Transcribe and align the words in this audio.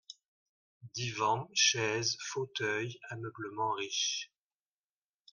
Divan, 0.95 1.47
chaises, 1.53 2.17
fauteuils, 2.23 2.97
ameublement 3.11 3.71
riche. 3.73 4.31